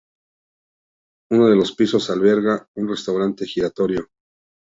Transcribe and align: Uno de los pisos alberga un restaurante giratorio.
Uno 1.29 1.45
de 1.47 1.55
los 1.55 1.73
pisos 1.75 2.09
alberga 2.09 2.67
un 2.75 2.89
restaurante 2.89 3.45
giratorio. 3.45 4.07